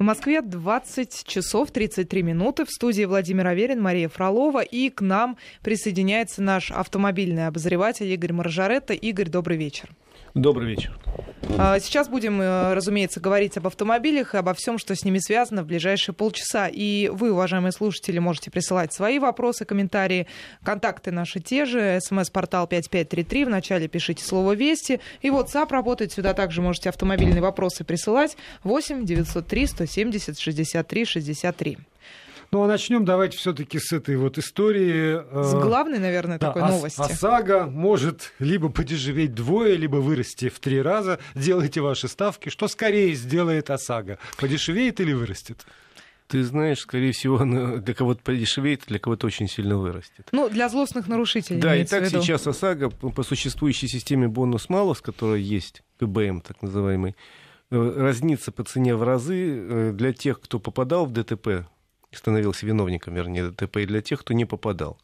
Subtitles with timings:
[0.00, 2.64] В Москве 20 часов 33 минуты.
[2.64, 4.62] В студии Владимир Аверин, Мария Фролова.
[4.62, 8.94] И к нам присоединяется наш автомобильный обозреватель Игорь Маржаретта.
[8.94, 9.90] Игорь, добрый вечер.
[10.34, 10.96] Добрый вечер.
[11.58, 15.62] А, сейчас будем, э, разумеется, говорить об автомобилях и обо всем, что с ними связано
[15.62, 16.68] в ближайшие полчаса.
[16.68, 20.26] И вы, уважаемые слушатели, можете присылать свои вопросы, комментарии.
[20.62, 21.98] Контакты наши те же.
[22.00, 23.44] СМС-портал 5533.
[23.44, 25.00] Вначале пишите слово «Вести».
[25.22, 26.12] И WhatsApp работает.
[26.12, 28.36] Сюда также можете автомобильные вопросы присылать.
[28.62, 31.78] 8 903 170 63 63.
[32.52, 35.20] Ну а начнем давайте все-таки с этой вот истории.
[35.22, 37.00] Э, с главной, наверное, да, такой новости.
[37.00, 41.20] ОСАГО может либо подешеветь вдвое, либо вырасти в три раза.
[41.36, 42.48] Делайте ваши ставки.
[42.48, 44.18] Что скорее сделает ОСАГО?
[44.36, 45.64] Подешевеет или вырастет?
[46.26, 47.38] Ты знаешь, скорее всего,
[47.78, 50.28] для кого-то подешевеет, для кого-то очень сильно вырастет.
[50.32, 51.60] Ну, для злостных нарушителей.
[51.60, 57.14] Да, и так сейчас ОСАГО по существующей системе бонус-малус, которая есть, ПБМ так называемый,
[57.70, 61.66] э, разнится по цене в разы э, для тех, кто попадал в ДТП
[62.12, 64.98] становился виновником, вернее, ДТП, и для тех, кто не попадал.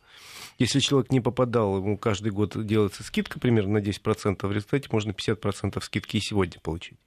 [0.58, 5.10] Если человек не попадал, ему каждый год делается скидка примерно на 10%, в результате можно
[5.10, 6.98] 50% скидки и сегодня получить.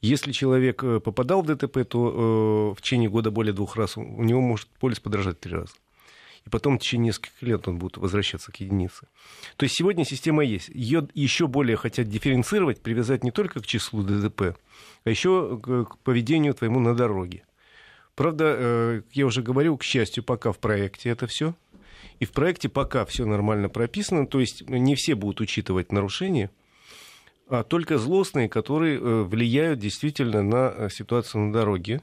[0.00, 4.02] Если человек э, попадал в ДТП, то э, в течение года более двух раз у
[4.02, 5.72] него может полис подорожать три раза.
[6.44, 9.08] И потом в течение нескольких лет он будет возвращаться к единице.
[9.56, 10.68] То есть сегодня система есть.
[10.68, 14.56] Ее еще более хотят дифференцировать, привязать не только к числу ДТП,
[15.04, 17.45] а еще к поведению твоему на дороге.
[18.16, 21.54] Правда, э, я уже говорил, к счастью, пока в проекте это все.
[22.18, 26.50] И в проекте пока все нормально прописано, то есть не все будут учитывать нарушения,
[27.48, 32.00] а только злостные, которые э, влияют действительно на э, ситуацию на дороге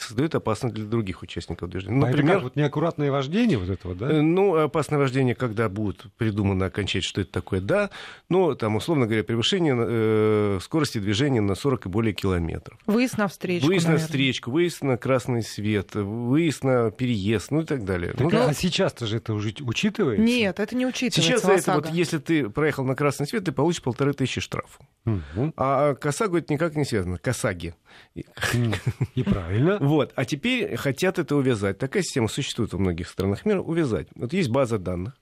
[0.00, 1.96] создает опасность для других участников движения.
[1.96, 4.10] Ну, например, а вот неаккуратное вождение вот этого, да?
[4.10, 7.90] Э, ну, опасное вождение, когда будет придумано окончательно, что это такое, да.
[8.28, 12.78] Но там, условно говоря, превышение э, скорости движения на 40 и более километров.
[12.86, 14.02] Выезд на встречку, Выезд наверное.
[14.02, 18.12] на встречку, выезд на красный свет, выезд на переезд, ну и так далее.
[18.12, 20.22] Так, ну, а сейчас-то же это уже учитывается?
[20.22, 21.22] Нет, это не учитывается.
[21.22, 24.80] Сейчас за это, вот, если ты проехал на красный свет, ты получишь полторы тысячи штрафов.
[25.06, 25.54] Угу.
[25.56, 27.18] А к ОСАГО это никак не связано.
[27.18, 27.74] К ОСАГе.
[28.14, 29.78] И правильно.
[29.90, 30.12] Вот.
[30.14, 31.78] А теперь хотят это увязать.
[31.78, 33.60] Такая система существует во многих странах мира.
[33.60, 34.06] Увязать.
[34.14, 35.16] Вот есть база данных.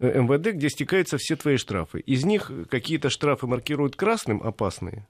[0.00, 2.00] Э, МВД, где стекаются все твои штрафы.
[2.00, 5.08] Из них какие-то штрафы маркируют красным, опасные,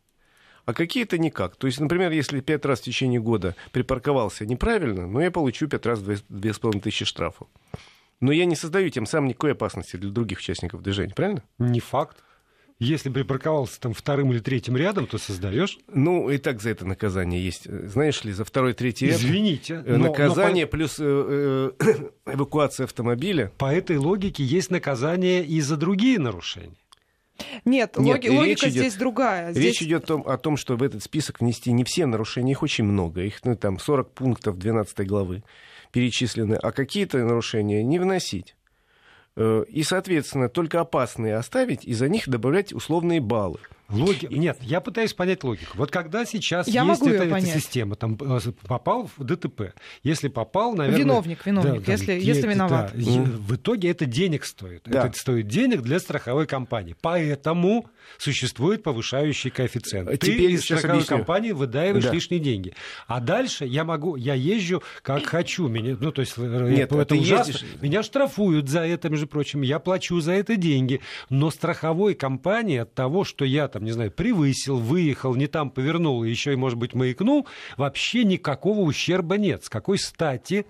[0.66, 1.56] а какие-то никак.
[1.56, 5.86] То есть, например, если пять раз в течение года припарковался неправильно, ну, я получу пять
[5.86, 7.48] раз две с половиной тысячи штрафов.
[8.20, 11.42] Но я не создаю тем самым никакой опасности для других участников движения, правильно?
[11.58, 12.22] Не факт.
[12.80, 15.78] Если припарковался там вторым или третьим рядом, то создаешь.
[15.92, 17.70] Ну, и так за это наказание есть.
[17.70, 19.18] Знаешь ли, за второй, третий ряд...
[19.18, 19.82] Извините.
[19.84, 23.52] Э, наказание но, но плюс э, э, эвакуация автомобиля.
[23.58, 26.74] По этой логике есть наказание и за другие нарушения.
[27.66, 29.52] Нет, Нет логи, логика идет, здесь другая.
[29.52, 29.64] Здесь...
[29.64, 32.62] Речь идет о том, о том, что в этот список внести не все нарушения, их
[32.62, 33.20] очень много.
[33.22, 35.42] Их ну, там 40 пунктов 12 главы
[35.92, 38.54] перечислены, а какие-то нарушения не вносить.
[39.36, 43.60] Э, и, соответственно, только опасные оставить и за них добавлять условные баллы.
[43.90, 44.26] Логи...
[44.30, 45.76] Нет, я пытаюсь понять логику.
[45.76, 50.74] Вот когда сейчас я есть эта, эта система, там э, попал в ДТП, если попал,
[50.74, 51.00] наверное...
[51.00, 52.92] Виновник, виновник, да, если, если виноват.
[52.94, 53.24] Да, mm.
[53.24, 54.82] В итоге это денег стоит.
[54.86, 55.06] Да.
[55.06, 56.94] Это стоит денег для страховой компании.
[57.00, 60.08] Поэтому существует повышающий коэффициент.
[60.08, 61.16] А Ты теперь из страховой объясню.
[61.16, 62.12] компании выдаиваешь да.
[62.12, 62.74] лишние деньги.
[63.06, 65.68] А дальше я могу, я езжу как хочу.
[65.68, 67.52] Меня, ну, то есть, э, Нет, это ужасно.
[67.52, 67.68] Ездишь...
[67.80, 69.62] Меня штрафуют за это, между прочим.
[69.62, 71.00] Я плачу за это деньги.
[71.28, 75.70] Но страховой компании от того, что я там там, не знаю, превысил, выехал, не там
[75.70, 77.46] повернул, еще и, может быть, маякнул,
[77.78, 79.64] вообще никакого ущерба нет.
[79.64, 80.66] С какой стати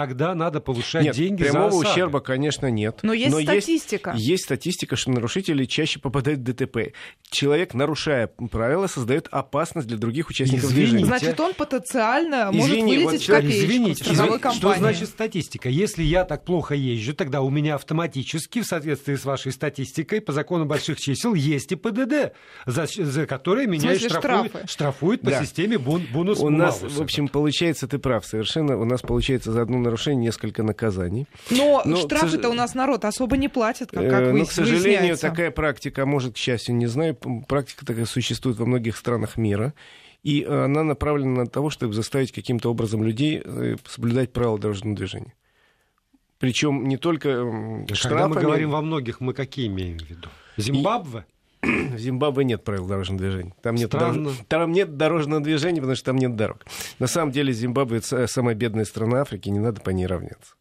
[0.00, 3.00] тогда надо повышать нет, деньги прямого за ущерба, конечно, нет.
[3.02, 4.12] Но есть Но статистика.
[4.12, 6.94] Есть, есть статистика, что нарушители чаще попадают в ДТП.
[7.30, 10.90] Человек, нарушая правила, создает опасность для других участников Извините.
[10.92, 11.04] движения.
[11.04, 15.68] Значит, он потенциально Извини, может вылететь вот человек, в копеечку Извините, извините что значит статистика?
[15.68, 20.32] Если я так плохо езжу, тогда у меня автоматически, в соответствии с вашей статистикой, по
[20.32, 22.32] закону больших чисел, есть и ПДД,
[22.64, 25.42] за, за которые меня штрафуют, штрафуют по да.
[25.44, 29.60] системе бон, бонус У нас, в общем, получается, ты прав совершенно, у нас получается за
[29.60, 31.26] одну нарушение несколько наказаний.
[31.50, 32.52] Но, Но штрафы-то сож...
[32.52, 36.34] у нас народ особо не платит, как, как э, Но, к сожалению, такая практика, может,
[36.34, 37.14] к счастью, не знаю,
[37.48, 39.74] практика такая существует во многих странах мира.
[40.22, 45.34] И она направлена на то, чтобы заставить каким-то образом людей э, соблюдать правила дорожного движения.
[46.38, 47.28] Причем не только
[47.92, 47.94] штрафами...
[48.02, 50.28] Когда мы говорим во многих, мы какие имеем в виду?
[50.56, 51.24] Зимбабве?
[51.62, 53.54] В Зимбабве нет правил дорожного движения.
[53.62, 54.16] Там нет, дорож...
[54.48, 56.64] там нет дорожного движения, потому что там нет дорог.
[56.98, 60.54] На самом деле Зимбабве самая бедная страна Африки, не надо по ней равняться.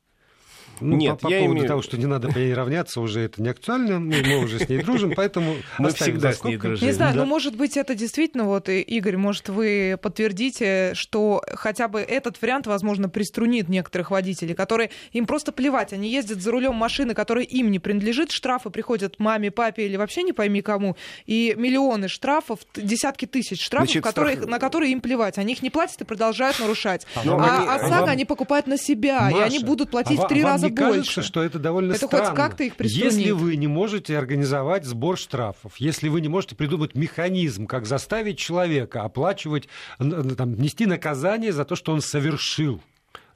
[0.81, 1.67] Ну, Нет, по, по я поводу имею...
[1.67, 4.69] того, что не надо по ней равняться, уже это не актуально, мы, мы уже с
[4.69, 6.87] ней дружим, поэтому мы всегда с ней дружим.
[6.87, 7.21] Не знаю, да.
[7.21, 12.67] но может быть это действительно, вот, Игорь, может вы подтвердите, что хотя бы этот вариант,
[12.67, 17.71] возможно, приструнит некоторых водителей, которые им просто плевать, они ездят за рулем машины, которая им
[17.71, 23.25] не принадлежит, штрафы приходят маме, папе или вообще не пойми кому, и миллионы штрафов, десятки
[23.25, 24.49] тысяч штрафов, Значит, которые, штраф...
[24.49, 27.05] на которые им плевать, они их не платят и продолжают нарушать.
[27.15, 30.27] А, а, а САГ они покупают на себя, Маша, и они будут платить а в
[30.27, 30.91] три раза не больше.
[30.93, 32.25] кажется, что это довольно это странно?
[32.27, 36.95] хоть как-то их Если вы не можете организовать сбор штрафов, если вы не можете придумать
[36.95, 39.67] механизм, как заставить человека оплачивать,
[39.97, 42.81] там, нести наказание за то, что он совершил,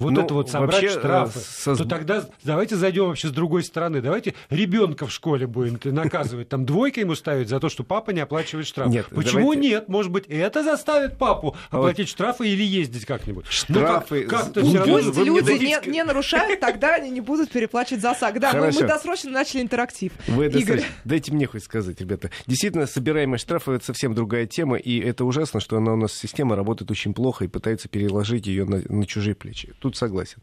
[0.04, 1.76] вот ну, это вот собрать вообще, штрафы, со...
[1.76, 4.02] то тогда давайте зайдем вообще с другой стороны.
[4.02, 8.22] Давайте ребенка в школе будем наказывать, там двойка ему ставить за то, что папа не
[8.22, 8.90] оплачивает штраф.
[8.90, 9.62] Нет, Почему давайте...
[9.62, 9.90] нет?
[9.90, 12.10] Может быть, это заставит папу а оплатить вот...
[12.10, 13.46] штрафы или ездить как-нибудь.
[13.46, 14.24] Ну, штрафы.
[14.24, 14.94] Ну, как, как-то все равно...
[14.94, 15.82] Пусть люди дадите...
[15.86, 18.40] не, не нарушают, тогда они не будут переплачивать за САГ.
[18.40, 20.12] Да, мы, мы досрочно начали интерактив.
[20.28, 20.84] Вы Игорь.
[21.04, 22.30] Дайте мне хоть сказать, ребята.
[22.48, 26.56] Действительно, собираемость штрафов это совсем другая тема, и это ужасно, что она у нас система
[26.56, 29.74] работает очень плохо и пытается переложить ее на, на чужие плечи.
[29.80, 30.42] Тут тут согласен.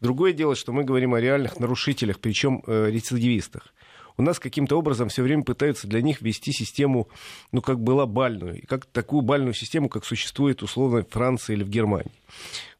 [0.00, 3.74] Другое дело, что мы говорим о реальных нарушителях, причем э, рецидивистах.
[4.18, 7.08] У нас каким-то образом все время пытаются для них ввести систему,
[7.50, 11.70] ну, как была бальную, как такую бальную систему, как существует условно в Франции или в
[11.70, 12.12] Германии,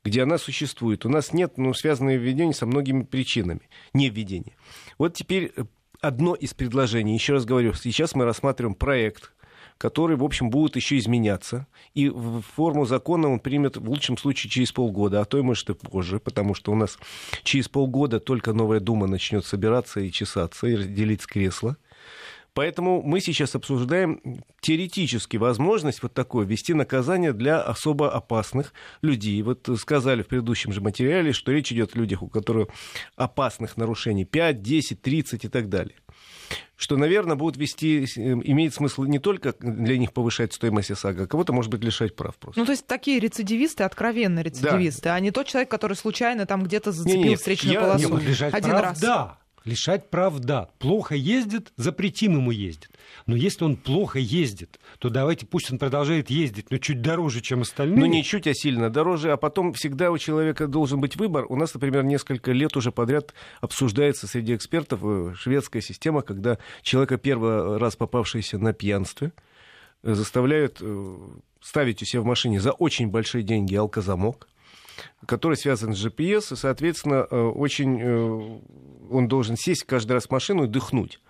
[0.05, 1.07] где она существует.
[1.07, 3.63] У нас нет, ну, связанное введение со многими причинами,
[3.95, 4.55] не введения.
[4.99, 5.65] Вот теперь э,
[6.01, 9.33] одно из предложений, еще раз говорю, сейчас мы рассматриваем проект,
[9.83, 11.67] который, в общем, будет еще изменяться.
[11.93, 12.09] И
[12.55, 16.21] форму закона он примет в лучшем случае через полгода, а то и, может, и позже,
[16.21, 17.01] потому что у нас
[17.43, 21.77] через полгода только новая Дума начнет собираться и чесаться, и разделить кресла.
[22.55, 24.21] Поэтому мы сейчас обсуждаем
[24.61, 29.43] теоретически возможность вот такое ввести наказание для особо опасных людей.
[29.43, 32.69] Вот сказали в предыдущем же материале, что речь идет о людях, у которых
[33.17, 35.97] опасных нарушений 5, 10, 30 и так далее
[36.83, 41.27] что, наверное, будут вести, эм, имеет смысл не только для них повышать стоимость ОСАГО, а
[41.29, 42.59] кого-то, может быть, лишать прав просто.
[42.59, 45.15] Ну, то есть такие рецидивисты, откровенно рецидивисты, да.
[45.15, 48.27] а не тот человек, который случайно там где-то зацепил не, не, встречную я, полосу не,
[48.27, 49.01] лишать один прав, раз.
[49.01, 50.69] Да, Лишать прав, да.
[50.79, 52.91] Плохо ездит, запретим ему ездить.
[53.27, 57.63] Но если он плохо ездит, то давайте пусть он продолжает ездить, но чуть дороже, чем
[57.63, 57.99] остальные.
[57.99, 59.31] Ну, не чуть, а сильно дороже.
[59.33, 61.47] А потом всегда у человека должен быть выбор.
[61.49, 67.17] У нас, например, несколько лет уже подряд обсуждается среди экспертов э, шведская система, когда человека
[67.17, 69.33] первый раз попавшийся на пьянстве
[70.03, 71.17] э, заставляют э,
[71.61, 74.49] ставить у себя в машине за очень большие деньги алкозамок
[75.27, 78.61] который связан с GPS, и, соответственно, очень
[79.11, 81.21] он должен сесть каждый раз в машину и дыхнуть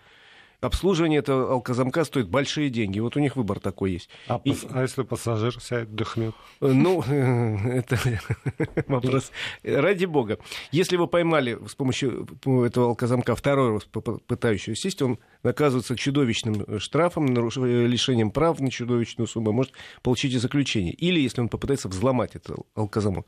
[0.63, 3.01] обслуживание этого алкозамка стоит большие деньги.
[3.01, 4.09] Вот у них выбор такой есть.
[4.29, 4.55] А, и...
[4.71, 6.35] а если пассажир сядет, дыхнет?
[6.61, 7.99] Ну, это
[8.87, 9.33] вопрос.
[9.63, 10.39] Ради бога.
[10.71, 13.85] Если вы поймали с помощью этого алкозамка второй раз
[14.27, 19.73] пытающего сесть, он наказывается чудовищным штрафом, лишением прав на чудовищную сумму, может
[20.03, 20.93] получить и заключение.
[20.93, 23.27] Или если он попытается взломать этот алкозамок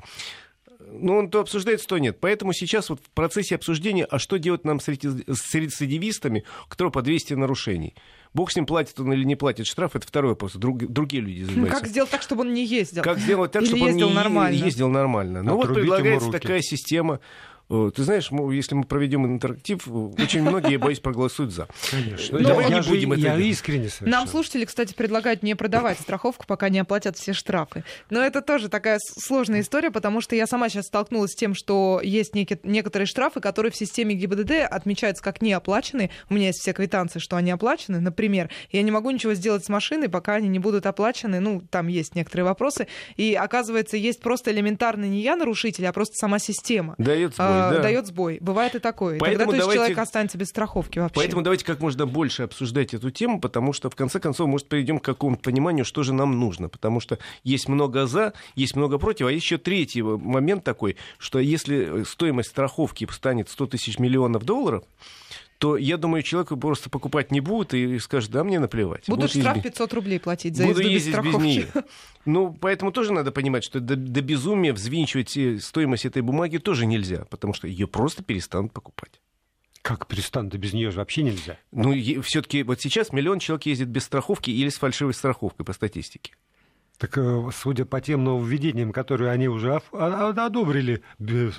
[0.86, 2.18] ну, он то обсуждается, то нет.
[2.20, 7.02] Поэтому сейчас вот в процессе обсуждения, а что делать нам с рецидивистами, у которого по
[7.02, 7.94] 200 нарушений?
[8.32, 10.54] Бог с ним, платит он или не платит штраф, это второй вопрос.
[10.54, 11.80] Друг, другие люди занимаются.
[11.80, 13.02] Как сделать так, чтобы он не ездил?
[13.02, 14.56] Как сделать так, или чтобы он не нормально?
[14.56, 15.42] ездил нормально?
[15.42, 20.78] Ну, вот предлагается такая система Э, ты знаешь, если мы проведем интерактив, очень многие, я
[20.78, 21.66] боюсь, проголосуют за.
[21.90, 22.38] Конечно.
[22.38, 24.10] Но Давай я не будем это я искренне совершенно.
[24.10, 27.84] Нам слушатели, кстати, предлагают не продавать страховку, пока не оплатят все штрафы.
[28.10, 32.00] Но это тоже такая сложная история, потому что я сама сейчас столкнулась с тем, что
[32.02, 36.10] есть некие, некоторые штрафы, которые в системе ГИБДД отмечаются как неоплаченные.
[36.28, 38.50] У меня есть все квитанции, что они оплачены, например.
[38.70, 41.40] Я не могу ничего сделать с машиной, пока они не будут оплачены.
[41.40, 42.86] Ну, там есть некоторые вопросы.
[43.16, 46.94] И оказывается, есть просто элементарно не я нарушитель, а просто сама система.
[46.98, 47.82] Дает сбой да.
[47.82, 48.38] дает сбой.
[48.40, 49.18] Бывает и такое.
[49.18, 49.78] Поэтому Тогда, то есть, давайте...
[49.78, 51.14] человек останется без страховки вообще.
[51.14, 54.98] Поэтому давайте как можно больше обсуждать эту тему, потому что, в конце концов, может, перейдем
[54.98, 56.68] к какому-то пониманию, что же нам нужно.
[56.68, 62.04] Потому что есть много за, есть много против, а еще третий момент такой, что если
[62.04, 64.84] стоимость страховки станет 100 тысяч миллионов долларов,
[65.58, 69.08] то я думаю, человек просто покупать не будет и скажет, да, мне наплевать.
[69.08, 69.72] Будут штраф ездить...
[69.72, 71.66] 500 рублей платить за Буду ездить без, без нее.
[72.24, 77.26] Ну, поэтому тоже надо понимать, что до, до безумия взвинчивать стоимость этой бумаги тоже нельзя,
[77.28, 79.20] потому что ее просто перестанут покупать.
[79.82, 80.50] Как перестанут?
[80.50, 81.58] Да без нее же вообще нельзя.
[81.70, 81.92] Ну,
[82.22, 86.32] все-таки вот сейчас миллион человек ездит без страховки или с фальшивой страховкой по статистике.
[86.98, 91.02] Так, э, судя по тем нововведениям, которые они уже одобрили,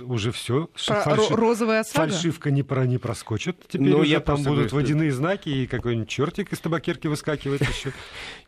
[0.01, 0.69] уже все.
[0.75, 1.35] Фальши...
[1.35, 2.09] Розовая осада?
[2.09, 2.85] Фальшивка не, про...
[2.85, 3.57] не проскочит.
[3.67, 5.17] Теперь Но ну, я там будут говорю, водяные что...
[5.17, 7.91] знаки, и какой-нибудь чертик из табакерки выскакивает еще.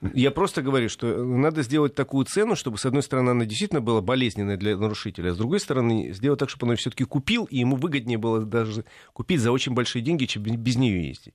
[0.13, 4.01] Я просто говорю, что надо сделать такую цену, чтобы, с одной стороны, она действительно была
[4.01, 7.58] болезненная для нарушителя, а с другой стороны, сделать так, чтобы он ее все-таки купил, и
[7.58, 11.34] ему выгоднее было даже купить за очень большие деньги, чем без нее ездить.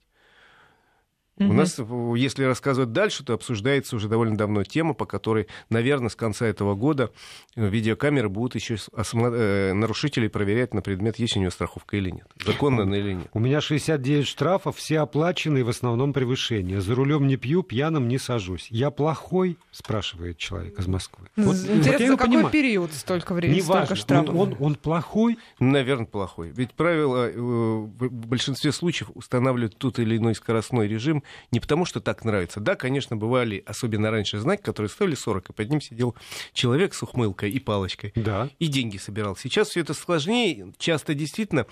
[1.38, 1.48] Угу.
[1.48, 1.80] У нас,
[2.16, 6.74] если рассказывать дальше, то обсуждается уже довольно давно тема, по которой, наверное, с конца этого
[6.74, 7.10] года
[7.56, 12.26] э, видеокамеры будут еще э, нарушителей проверять на предмет, есть у него страховка или нет.
[12.44, 13.28] Законно она или нет.
[13.32, 16.82] У меня 69 штрафов, все оплаченные, в основном превышение.
[16.82, 18.66] За рулем не пью, пьяным не сажусь.
[18.70, 21.28] Я плохой, спрашивает человек из Москвы.
[21.36, 22.52] Вот, Интересно, вот какой понимаю.
[22.52, 24.34] период столько времени, не столько штрафов?
[24.34, 25.38] Он, он, он плохой?
[25.58, 26.50] Наверное, плохой.
[26.50, 32.00] Ведь правила э, в большинстве случаев устанавливают тот или иной скоростной режим не потому, что
[32.00, 32.60] так нравится.
[32.60, 36.14] Да, конечно, бывали, особенно раньше, знаки, которые стоили 40, и под ним сидел
[36.52, 38.12] человек с ухмылкой и палочкой.
[38.14, 38.48] Да.
[38.58, 39.36] И деньги собирал.
[39.36, 40.72] Сейчас все это сложнее.
[40.78, 41.66] Часто действительно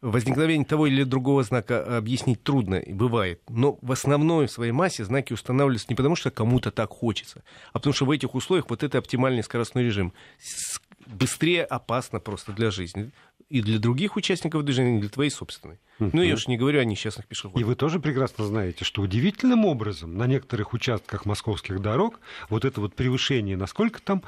[0.00, 3.40] возникновение того или другого знака объяснить трудно, и бывает.
[3.48, 7.94] Но в основной своей массе знаки устанавливаются не потому, что кому-то так хочется, а потому
[7.94, 10.12] что в этих условиях вот это оптимальный скоростной режим.
[11.06, 13.10] Быстрее опасно просто для жизни
[13.48, 15.78] и для других участников движения, и для твоей собственной.
[16.00, 16.10] Uh-huh.
[16.12, 17.60] Ну, я уж не говорю о несчастных пешеходах.
[17.60, 22.80] И вы тоже прекрасно знаете, что удивительным образом на некоторых участках московских дорог вот это
[22.80, 24.22] вот превышение, насколько там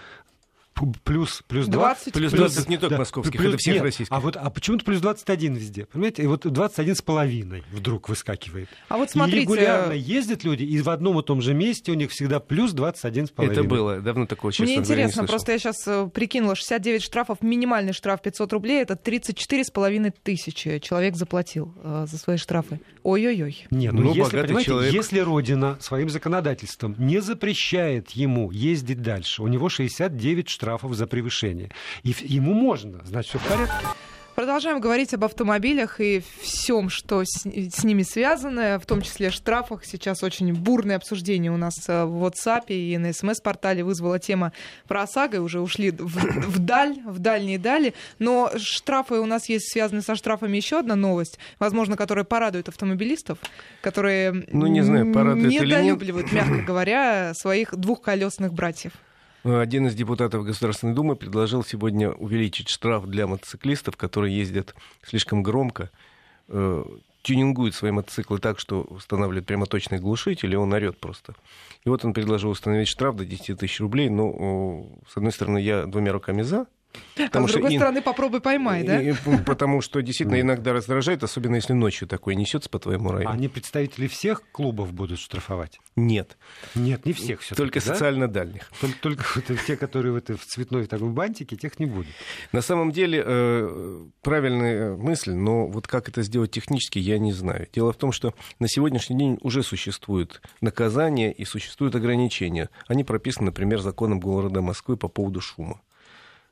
[1.05, 2.13] плюс, плюс 20.
[2.13, 4.17] Плюс 20 плюс, не только да, московских, плюс, это всех нет, российских.
[4.17, 5.87] А, вот, а почему-то плюс 21 везде?
[5.87, 6.23] Понимаете?
[6.23, 8.69] И вот 21 с половиной вдруг выскакивает.
[8.89, 9.39] А вот смотрите...
[9.39, 12.73] И регулярно ездят люди, и в одном и том же месте у них всегда плюс
[12.73, 13.61] 21 с половиной.
[13.61, 14.01] Это было.
[14.01, 18.53] Давно такого, честно Мне интересно, просто я сейчас э, прикинула, 69 штрафов, минимальный штраф 500
[18.53, 22.81] рублей, это 34 с половиной тысячи человек заплатил э, за свои штрафы.
[23.03, 23.67] Ой-ой-ой.
[23.71, 24.93] Нет, ну, ну если, понимаете, человек...
[24.93, 31.71] если Родина своим законодательством не запрещает ему ездить дальше, у него 69 штрафов за превышение.
[32.03, 33.87] И ему можно, значит, все в порядке.
[34.39, 39.85] Продолжаем говорить об автомобилях и всем, что с, с ними связано, в том числе штрафах.
[39.85, 44.53] Сейчас очень бурное обсуждение у нас э, в WhatsApp и на СМС-портале вызвала тема
[44.87, 46.05] про ОСАГО, уже ушли в,
[46.51, 47.95] вдаль, в дальние дали.
[48.21, 53.39] Но штрафы у нас есть связаны со штрафами еще одна новость, возможно, которая порадует автомобилистов,
[53.81, 58.93] которые ну, не знаю, порадует недолюбливают, мягко говоря, своих двухколесных братьев.
[59.57, 65.91] Один из депутатов Государственной Думы предложил сегодня увеличить штраф для мотоциклистов, которые ездят слишком громко,
[66.49, 66.85] э,
[67.23, 71.35] тюнингуют свои мотоциклы так, что устанавливают прямоточный глушитель, и он орет просто.
[71.85, 74.11] И вот он предложил установить штраф до 10 тысяч рублей.
[74.11, 76.67] Ну, с одной стороны, я двумя руками за,
[77.15, 79.01] Потому а с другой стороны, попробуй поймай, да?
[79.01, 79.13] И,
[79.45, 83.31] потому что действительно иногда раздражает, особенно если ночью такое несется по твоему району.
[83.31, 85.81] А они представители всех клубов будут штрафовать?
[85.97, 86.37] Нет.
[86.75, 87.87] Нет, не всех все Только да?
[87.87, 88.71] социально дальних.
[88.81, 92.15] Только, только вот, те, которые вот в цветной такой бантике, тех не будет.
[92.53, 97.69] На самом деле, э, правильная мысль, но вот как это сделать технически, я не знаю.
[97.73, 102.71] Дело в том, что на сегодняшний день уже существуют наказания и существуют ограничения.
[102.87, 105.81] Они прописаны, например, законом города Москвы по поводу шума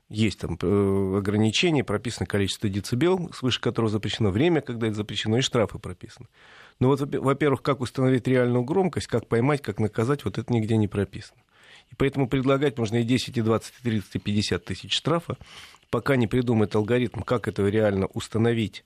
[0.08, 5.40] есть там э, ограничения, прописано количество децибел, свыше которого запрещено время, когда это запрещено, и
[5.40, 6.28] штрафы прописаны.
[6.78, 10.88] Но вот, во-первых, как установить реальную громкость, как поймать, как наказать, вот это нигде не
[10.88, 11.40] прописано.
[11.90, 15.36] И поэтому предлагать можно и 10, и 20, и 30, и 50 тысяч штрафа,
[15.90, 18.84] пока не придумает алгоритм, как это реально установить,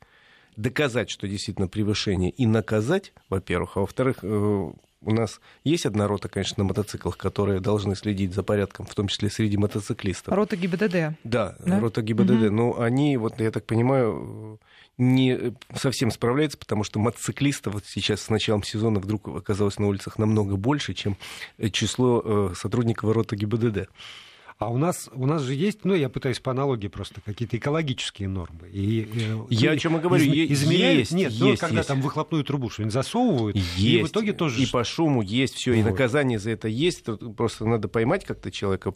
[0.57, 6.29] доказать, что действительно превышение, и наказать, во-первых, а во-вторых, э, у нас есть одна рота,
[6.29, 10.35] конечно, на мотоциклах, которые должны следить за порядком, в том числе среди мотоциклистов.
[10.35, 11.19] Рота ГИБДД.
[11.25, 11.81] Да, да?
[11.81, 12.31] рота ГИБДД.
[12.31, 12.51] Угу.
[12.51, 14.59] Но они, вот я так понимаю,
[14.99, 20.19] не совсем справляются, потому что мотоциклистов вот сейчас с началом сезона вдруг оказалось на улицах
[20.19, 21.17] намного больше, чем
[21.73, 23.89] число э, сотрудников рота ГИБДД.
[24.61, 28.29] А у нас, у нас же есть, ну, я пытаюсь по аналогии просто, какие-то экологические
[28.29, 28.69] нормы.
[28.71, 31.89] И, э, я о чем и говорю, из, измеряют, есть, нет, есть, ну, когда есть.
[31.89, 33.79] там выхлопную трубу что-нибудь засовывают, есть.
[33.79, 34.63] и в итоге тоже...
[34.63, 35.79] И по шуму есть все, вот.
[35.79, 37.07] и наказание за это есть,
[37.39, 38.93] просто надо поймать как-то человека,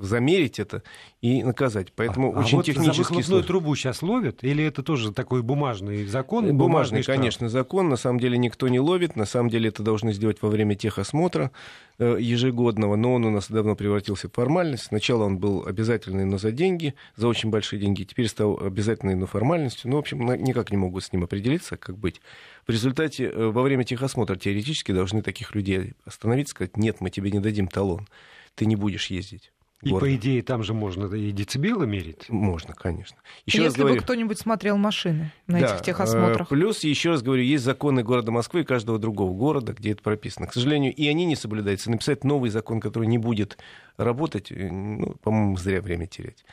[0.00, 0.84] замерить это
[1.20, 1.92] и наказать.
[1.96, 3.46] Поэтому а, очень а вот технически за выхлопную сложно.
[3.48, 6.44] трубу сейчас ловят, или это тоже такой бумажный закон?
[6.44, 10.12] Бумажный, бумажный конечно, закон, на самом деле никто не ловит, на самом деле это должны
[10.12, 11.50] сделать во время техосмотра
[11.98, 14.92] э, ежегодного, но он у нас давно превратился в формальность.
[15.00, 19.24] Сначала он был обязательный, но за деньги, за очень большие деньги, теперь стал обязательной, но
[19.24, 19.90] формальностью.
[19.90, 22.20] Ну, в общем, никак не могут с ним определиться, как быть.
[22.66, 27.30] В результате э, во время техосмотра теоретически должны таких людей остановить, сказать, нет, мы тебе
[27.30, 28.08] не дадим талон,
[28.54, 29.52] ты не будешь ездить.
[29.82, 30.06] И, города.
[30.06, 32.28] по идее, там же можно и децибелы мерить?
[32.28, 33.16] Можно, конечно.
[33.46, 36.48] Еще Если говорю, бы кто-нибудь смотрел машины на да, этих техосмотрах.
[36.48, 40.46] Плюс, еще раз говорю, есть законы города Москвы и каждого другого города, где это прописано.
[40.46, 41.90] К сожалению, и они не соблюдаются.
[41.90, 43.56] Написать новый закон, который не будет
[43.96, 46.44] работать, э, ну, по-моему, зря время терять.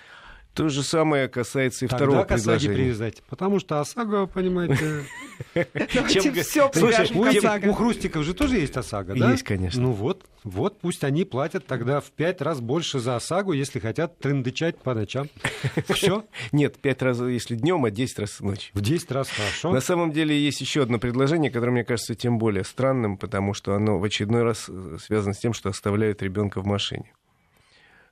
[0.58, 2.74] То же самое касается и Тогда второго к предложения.
[2.74, 5.06] привязать, потому что ОСАГО, понимаете...
[6.42, 9.32] все Слушай, у Хрустиков же тоже есть ОСАГО, да?
[9.32, 9.80] Есть, конечно.
[9.80, 14.18] Ну вот, вот пусть они платят тогда в пять раз больше за ОСАГО, если хотят
[14.18, 15.30] трындычать по ночам.
[15.90, 16.26] Все?
[16.52, 18.72] Нет, пять раз, если днем, а десять раз ночью.
[18.74, 19.72] В десять раз хорошо.
[19.72, 23.76] На самом деле есть еще одно предложение, которое мне кажется тем более странным, потому что
[23.76, 27.12] оно в очередной раз э, связано с тем, что оставляют ребенка в машине.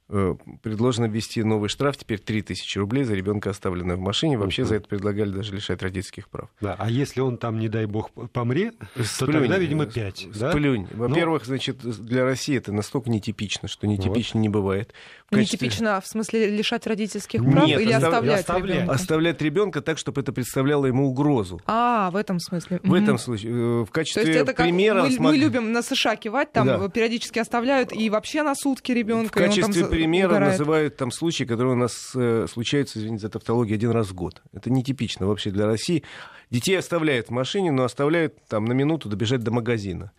[0.07, 4.38] Э, предложено ввести новый штраф, теперь 3000 рублей за ребенка, оставленного в машине.
[4.38, 6.50] Вообще за это предлагали даже лишать родительских прав.
[6.62, 10.27] Да, а если он там, не дай бог, помрет, то тогда, видимо, 5.
[10.38, 10.51] Да?
[10.51, 10.88] Сплюнь.
[10.91, 11.45] Ну, Во-первых, ну...
[11.47, 14.43] значит, для России это настолько нетипично, что нетипично вот.
[14.43, 14.93] не бывает.
[15.25, 15.57] В качестве...
[15.57, 18.13] Нетипично в смысле лишать родительских прав Нет, или остав...
[18.13, 18.93] оставлять, оставлять ребенка?
[18.93, 21.59] Оставлять ребенка так, чтобы это представляло ему угрозу.
[21.65, 22.79] А, в этом смысле.
[22.83, 23.53] В этом случае.
[23.53, 25.01] Э, в качестве То есть это как примера...
[25.01, 25.31] Мы, смог...
[25.31, 26.89] мы любим на США кивать, там да.
[26.89, 29.39] периодически оставляют и вообще на сутки ребенка.
[29.39, 30.51] В качестве примера угорает.
[30.59, 34.41] называют там случаи, которые у нас э, случаются, извините за тавтологию, один раз в год.
[34.53, 36.03] Это нетипично вообще для России.
[36.51, 40.11] Детей оставляют в машине, но оставляют там на минуту добежать до магазина.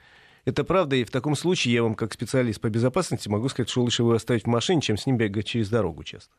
[0.45, 3.83] Это правда, и в таком случае я вам, как специалист по безопасности, могу сказать, что
[3.83, 6.33] лучше его оставить в машине, чем с ним бегать через дорогу часто.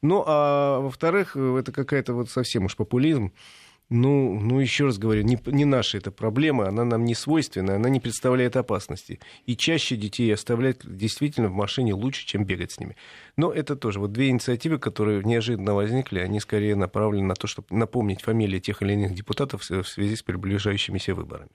[0.00, 3.32] Ну, а во-вторых, э, это какая-то вот совсем уж популизм.
[3.90, 7.88] Ну, ну еще раз говорю, не, не наша эта проблема, она нам не свойственна, она
[7.88, 9.18] не представляет опасности.
[9.46, 12.96] И чаще детей оставлять действительно в машине лучше, чем бегать с ними.
[13.36, 17.68] Но это тоже вот две инициативы, которые неожиданно возникли, они скорее направлены на то, чтобы
[17.70, 21.50] напомнить фамилии тех или иных депутатов в связи с приближающимися выборами.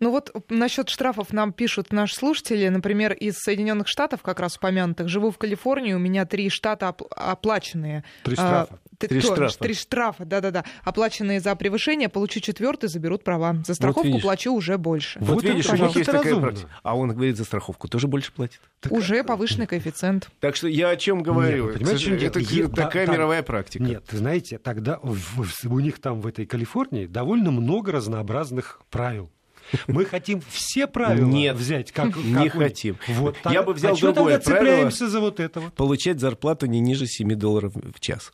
[0.00, 5.08] Ну вот насчет штрафов нам пишут наши слушатели, например, из Соединенных Штатов, как раз упомянутых.
[5.08, 8.04] Живу в Калифорнии, у меня три штата оп- оплаченные.
[8.24, 8.80] Три штрафа.
[8.98, 9.58] Три, то, штрафа.
[9.58, 10.64] Три штрафа, да-да-да.
[10.82, 13.56] Оплаченные за превышение, получу четвертый, заберут права.
[13.66, 15.18] За страховку вот плачу уже больше.
[15.20, 16.68] Вот, вот видишь, у них есть такая практика.
[16.82, 18.60] А он говорит, за страховку тоже больше платит.
[18.80, 20.28] Так, уже повышенный коэффициент.
[20.40, 21.66] Так что я о чем говорю?
[21.66, 23.82] Нет, понимаете, это я, такая там, мировая практика.
[23.84, 29.30] Нет, знаете, тогда у них там в этой Калифорнии довольно много разнообразных правил.
[29.86, 31.92] Мы хотим все правила Нет, взять.
[31.92, 32.96] Как, не как хотим.
[33.08, 34.40] Вот, Я бы взял а другое правило.
[34.40, 35.70] цепляемся за вот этого?
[35.70, 38.30] Получать зарплату не ниже 7 долларов в час.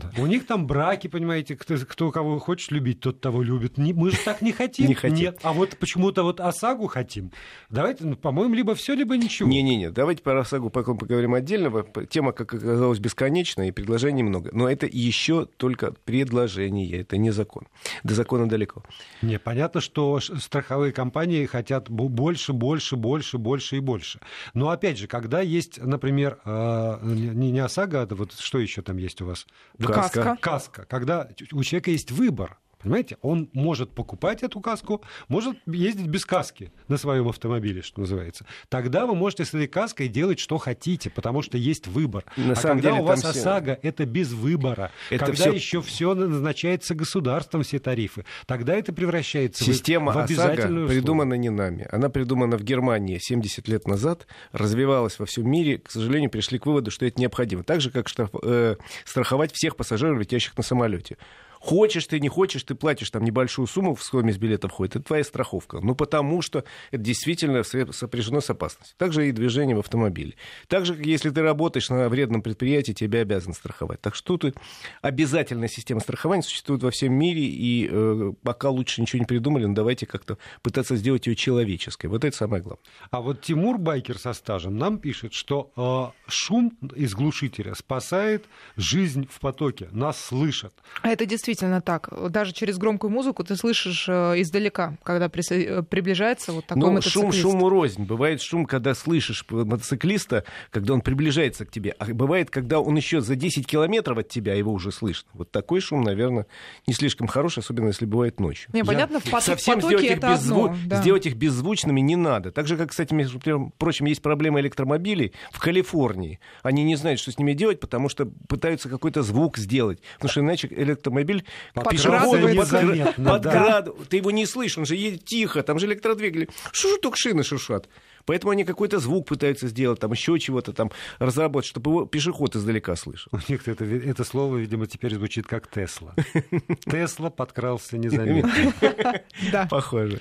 [0.00, 0.22] Да.
[0.22, 3.78] У них там браки, понимаете, кто, кто кого хочет любить, тот того любит.
[3.78, 4.86] Не, мы же так не хотим.
[4.86, 5.16] Не хотим.
[5.16, 5.40] Нет.
[5.42, 7.32] А вот почему-то вот ОСАГу хотим.
[7.70, 9.48] Давайте, ну, по-моему, либо все, либо ничего.
[9.48, 11.84] Не-не-не, давайте про ОСАГу поговорим отдельно.
[12.08, 14.50] Тема, как оказалось, бесконечная, и предложений много.
[14.52, 17.66] Но это еще только предложение, это не закон.
[18.04, 18.82] До закона далеко.
[19.22, 24.20] Не, понятно, что страховые компании хотят больше, больше, больше, больше и больше.
[24.54, 28.96] Но опять же, когда есть, например, а, не, не ОСАГО, а вот что еще там
[28.96, 29.46] есть у вас?
[29.86, 30.36] Каска.
[30.40, 30.84] Каска.
[30.86, 32.58] Когда у человека есть выбор.
[32.82, 38.46] Понимаете, он может покупать эту каску, может ездить без каски на своем автомобиле, что называется.
[38.68, 42.24] Тогда вы можете с этой каской делать, что хотите, потому что есть выбор.
[42.36, 43.28] На а самом когда деле, у вас все...
[43.28, 44.90] ОСАГО, это без выбора.
[45.10, 45.52] Это когда все...
[45.52, 51.34] еще все назначается государством, все тарифы, тогда это превращается Система в, в обязательную ОСАГО придумана
[51.34, 51.86] не нами.
[51.90, 55.78] Она придумана в Германии 70 лет назад, развивалась во всем мире.
[55.78, 57.62] К сожалению, пришли к выводу, что это необходимо.
[57.62, 58.30] Так же, как штраф...
[58.42, 61.16] э, страховать всех пассажиров, летящих на самолете.
[61.62, 64.96] Хочешь ты, не хочешь, ты платишь там небольшую сумму, в стоимость билета входит.
[64.96, 65.78] Это твоя страховка.
[65.80, 68.96] Ну, потому что это действительно сопряжено с опасностью.
[68.98, 70.34] Также и движение в автомобиле.
[70.66, 74.00] Также, если ты работаешь на вредном предприятии, тебя обязан страховать.
[74.00, 74.56] Так что тут
[75.02, 79.74] обязательная система страхования существует во всем мире, и э, пока лучше ничего не придумали, но
[79.74, 82.06] давайте как-то пытаться сделать ее человеческой.
[82.06, 82.84] Вот это самое главное.
[83.12, 88.46] А вот Тимур Байкер со стажем нам пишет, что э, шум из глушителя спасает
[88.76, 89.88] жизнь в потоке.
[89.92, 90.74] Нас слышат.
[91.02, 92.08] А это действительно действительно так.
[92.30, 97.32] Даже через громкую музыку ты слышишь э, издалека, когда э, приближается вот такой ну, мотоциклист.
[97.38, 98.04] шум шуму рознь.
[98.04, 101.94] Бывает шум, когда слышишь мотоциклиста, когда он приближается к тебе.
[101.98, 105.28] А бывает, когда он еще за 10 километров от тебя, его уже слышно.
[105.34, 106.46] Вот такой шум, наверное,
[106.86, 108.70] не слишком хороший, особенно если бывает ночью.
[108.72, 110.64] Не, понятно, в потоке Совсем сделать их, беззву...
[110.64, 111.02] одно, да.
[111.02, 112.50] сделать их беззвучными не надо.
[112.50, 113.38] Так же, как, кстати, между
[113.78, 116.40] прочим, есть проблема электромобилей в Калифорнии.
[116.62, 120.00] Они не знают, что с ними делать, потому что пытаются какой-то звук сделать.
[120.14, 121.41] Потому что иначе электромобиль
[121.90, 123.84] Пешеходы подград...
[123.84, 123.92] да.
[124.08, 126.48] Ты его не слышишь, он же едет тихо, там же электродвигатели.
[126.72, 127.88] Шушу только шины шуршат.
[128.24, 132.94] Поэтому они какой-то звук пытаются сделать, там еще чего-то там разработать, чтобы его пешеход издалека
[132.96, 133.30] слышал.
[133.32, 136.14] У них это, это слово, видимо, теперь звучит как Тесла.
[136.84, 138.72] Тесла подкрался незаметно.
[139.50, 139.66] Да.
[139.70, 140.20] Похоже.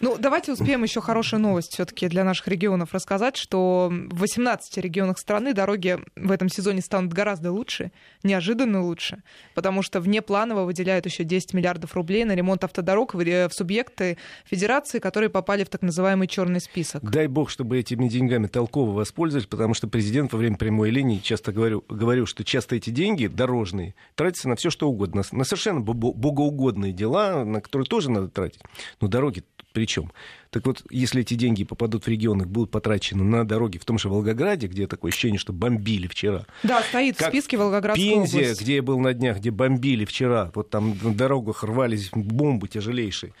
[0.00, 5.18] Ну, давайте успеем еще хорошую новость все-таки для наших регионов рассказать, что в 18 регионах
[5.18, 7.90] страны дороги в этом сезоне станут гораздо лучше,
[8.22, 14.18] неожиданно лучше, потому что внепланово выделяют еще 10 миллиардов рублей на ремонт автодорог в субъекты
[14.44, 17.02] федерации, которые попали в так называемый черный список.
[17.02, 21.52] Дай бог, чтобы этими деньгами толково воспользовались, потому что президент во время прямой линии часто
[21.52, 26.92] говорил, говорил что часто эти деньги дорожные тратятся на все что угодно, на совершенно богоугодные
[26.92, 28.60] дела, на которые тоже надо тратить.
[29.00, 30.12] Но дороги причем.
[30.50, 34.08] Так вот, если эти деньги попадут в регионы, будут потрачены на дороги в том же
[34.08, 36.46] Волгограде, где такое ощущение, что бомбили вчера.
[36.62, 38.62] Да, стоит в списке Волгоградской Пензе, области.
[38.62, 43.32] где я был на днях, где бомбили вчера, вот там на дорогах рвались бомбы тяжелейшие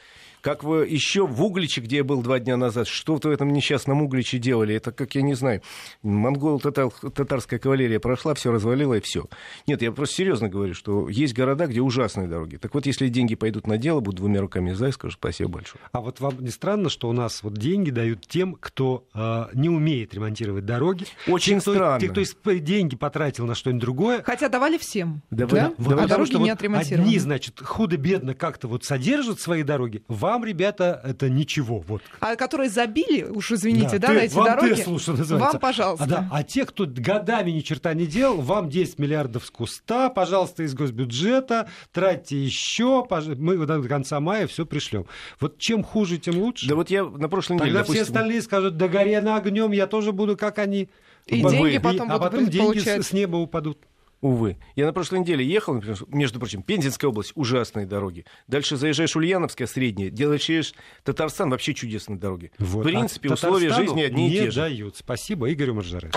[0.48, 4.00] как вы еще в Угличе, где я был два дня назад, что-то в этом несчастном
[4.00, 4.74] Угличе делали.
[4.74, 5.60] Это, как я не знаю,
[6.02, 9.26] монгол-татарская кавалерия прошла, все развалила и все.
[9.66, 12.56] Нет, я просто серьезно говорю, что есть города, где ужасные дороги.
[12.56, 15.82] Так вот, если деньги пойдут на дело, буду двумя руками за и скажу спасибо большое.
[15.92, 19.68] А вот вам не странно, что у нас вот деньги дают тем, кто э, не
[19.68, 21.04] умеет ремонтировать дороги?
[21.26, 22.00] Очень те, странно.
[22.00, 24.22] Те, кто деньги потратил на что-нибудь другое.
[24.22, 25.20] Хотя давали всем.
[25.30, 25.72] Давали, да?
[25.76, 27.04] Вот, а дороги не отремонтированы.
[27.04, 31.80] Одни, значит, худо-бедно как-то вот содержат свои дороги, вам, ребята, это ничего.
[31.86, 32.02] Вот.
[32.20, 35.52] А которые забили, уж извините, да, да на эти дороги, Теслу, что называется.
[35.52, 36.04] вам, пожалуйста.
[36.04, 40.10] А, да, а те, кто годами ни черта не делал, вам 10 миллиардов с куста,
[40.10, 45.06] пожалуйста, из госбюджета, тратьте еще, мы до конца мая все пришлем.
[45.40, 46.68] Вот чем хуже, тем лучше.
[46.68, 48.04] Да вот я на прошлой неделе, Тогда допустим...
[48.04, 50.88] все остальные скажут, да горе на огнем, я тоже буду как они.
[51.26, 53.04] И деньги потом и, будут а потом деньги получать.
[53.04, 53.78] с неба упадут.
[54.20, 54.56] Увы.
[54.74, 58.24] Я на прошлой неделе ехал, между прочим, Пензенская область, ужасные дороги.
[58.48, 62.50] Дальше заезжаешь Ульяновская, средняя, делаешь Татарстан, вообще чудесные дороги.
[62.58, 62.80] Вот.
[62.80, 64.60] В принципе, а условия жизни одни и те же.
[64.60, 64.96] дают.
[64.96, 66.10] Спасибо Игорю Маржаре.